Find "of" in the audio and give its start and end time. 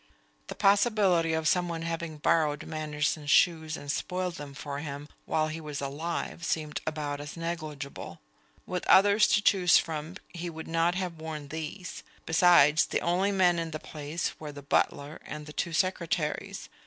1.33-1.47